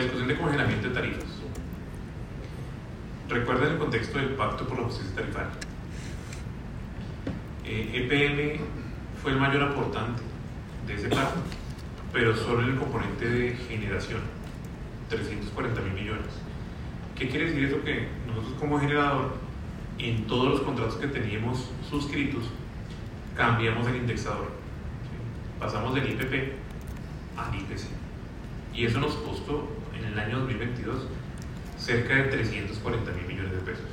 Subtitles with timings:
[0.00, 1.24] discusión de congelamiento de tarifas.
[3.28, 5.50] Recuerden el contexto del Pacto por la Justicia Tarifaria.
[7.64, 8.60] EPM eh, e
[9.22, 10.22] fue el mayor aportante
[10.86, 11.40] de ese pacto,
[12.12, 14.20] pero solo en el componente de generación,
[15.08, 16.32] 340 mil millones.
[17.14, 17.84] ¿Qué quiere decir eso?
[17.84, 19.36] Que nosotros como generador,
[19.98, 22.44] en todos los contratos que teníamos suscritos,
[23.36, 24.50] cambiamos el indexador.
[25.60, 26.54] Pasamos del IPP
[27.36, 28.09] al IPC.
[28.74, 31.06] Y eso nos costó en el año 2022
[31.76, 33.86] cerca de 340 mil millones de pesos.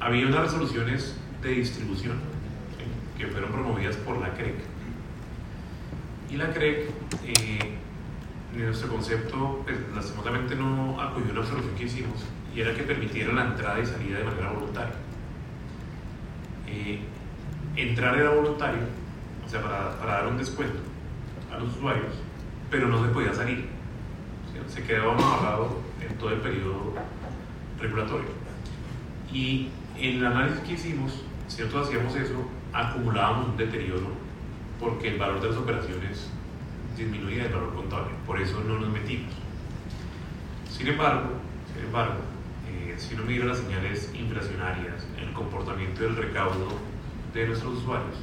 [0.00, 2.18] Había unas resoluciones de distribución
[3.16, 4.56] que fueron promovidas por la CREC.
[6.30, 6.90] Y la CREC,
[7.24, 7.58] eh,
[8.54, 12.24] en nuestro concepto, pues, lastimosamente no acudió a una resolución que hicimos
[12.54, 14.94] y era que permitiera la entrada y salida de manera voluntaria.
[16.66, 17.00] Eh,
[17.76, 18.80] entrar era voluntario,
[19.44, 20.78] o sea, para, para dar un descuento
[21.52, 22.12] a los usuarios,
[22.70, 23.68] pero no se podía salir.
[24.68, 26.94] se quedaba amarrado en todo el periodo
[27.80, 28.28] regulatorio.
[29.32, 29.68] Y
[29.98, 34.06] en el análisis que hicimos, si nosotros hacíamos eso, acumulábamos un deterioro
[34.80, 36.28] porque el valor de las operaciones
[36.96, 39.32] disminuía el valor contable, por eso no nos metimos.
[40.70, 41.30] Sin embargo,
[41.74, 42.14] sin embargo
[42.68, 46.68] eh, si uno mira las señales inflacionarias, el comportamiento del recaudo
[47.32, 48.16] de nuestros usuarios,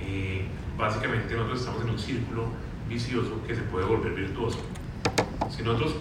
[0.00, 0.44] eh,
[0.76, 2.48] básicamente nosotros estamos en un círculo
[2.88, 4.60] vicioso que se puede volver virtuoso.
[5.50, 5.96] Si nosotros,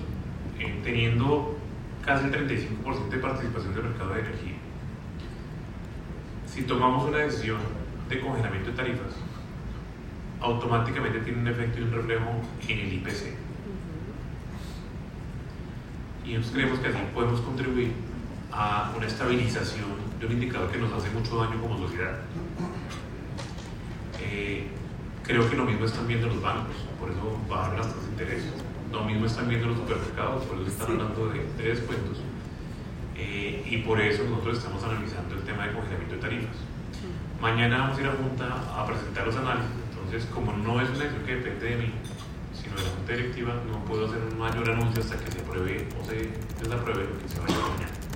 [0.59, 1.57] eh, teniendo
[2.05, 4.53] casi el 35% de participación del mercado de energía,
[6.45, 7.59] si tomamos una decisión
[8.09, 9.16] de congelamiento de tarifas,
[10.39, 13.33] automáticamente tiene un efecto y un reflejo en el IPC.
[16.25, 17.91] Y nosotros creemos que así podemos contribuir
[18.51, 19.85] a una estabilización
[20.19, 22.19] de un indicador que nos hace mucho daño como sociedad.
[24.22, 24.67] Eh,
[25.28, 28.44] creo que lo mismo están viendo los bancos, por eso bajaron las tasas de interés.
[28.92, 32.19] Lo mismo están viendo los supermercados, por eso están hablando de, descuentos.
[33.18, 36.56] Eh, y por eso nosotros estamos analizando el tema de congelamiento de tarifas.
[37.41, 41.00] Mañana vamos a ir a Junta a presentar los análisis, entonces como no es una
[41.00, 41.91] decisión que depende de mí,
[42.53, 45.88] sino de la Junta Directiva, no puedo hacer un mayor anuncio hasta que se apruebe
[46.00, 46.31] o se
[46.63, 48.06] desapruebe lo que se vaya a